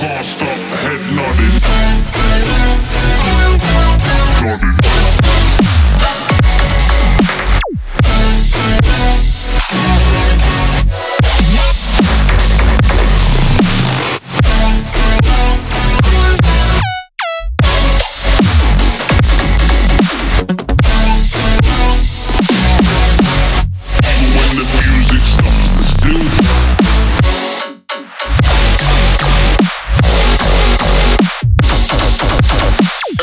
car 0.00 0.18
up, 0.18 0.60
head 0.80 1.02
nodding. 1.14 1.60
Nodding. 4.40 5.49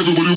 Everybody 0.09 0.36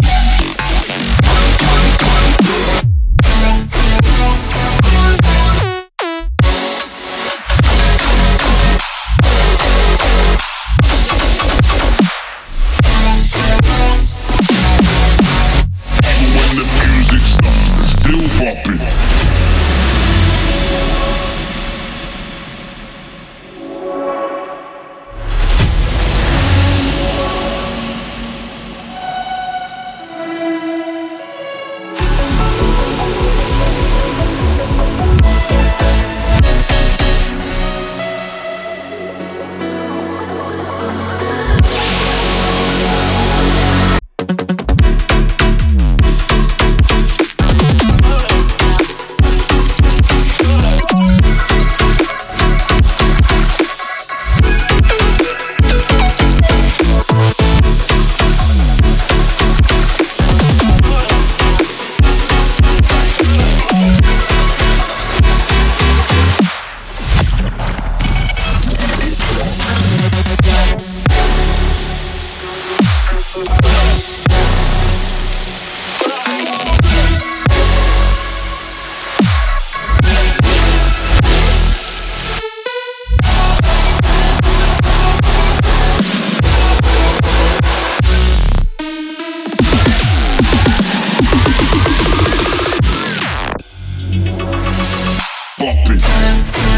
bumping. 95.60 96.69